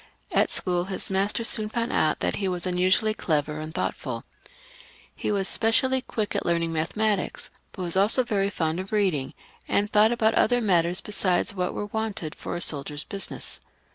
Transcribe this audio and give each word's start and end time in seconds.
At 0.31 0.49
school, 0.49 0.85
his 0.85 1.11
masters 1.11 1.47
soon 1.47 1.69
found 1.69 1.91
out 1.93 2.21
that 2.21 2.37
he 2.37 2.47
was 2.47 2.65
unusually 2.65 3.13
clever 3.13 3.59
and 3.59 3.71
thoughtfoL 3.71 4.23
He 5.15 5.31
was 5.31 5.47
specially 5.47 6.01
quick 6.01 6.35
at 6.35 6.43
learning 6.43 6.73
mathematics, 6.73 7.51
but 7.71 7.83
was 7.83 7.95
also 7.95 8.23
very 8.23 8.49
fond 8.49 8.79
of 8.79 8.91
reading, 8.91 9.35
and 9.67 9.91
thought 9.91 10.11
about 10.11 10.33
other 10.33 10.59
matters 10.59 11.01
besides 11.01 11.53
what 11.53 11.75
were 11.75 11.85
wanted 11.85 12.33
for 12.33 12.55
a 12.55 12.61
soldier's 12.61 13.03
business. 13.03 13.59